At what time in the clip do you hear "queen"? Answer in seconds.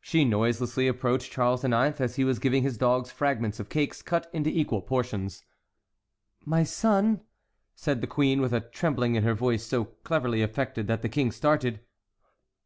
8.06-8.40